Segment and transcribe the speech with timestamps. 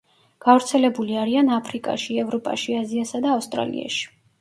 [0.45, 4.15] გავრცელებული არიან აფრიკაში, ევროპაში, აზიასა და ავსტრალიაში.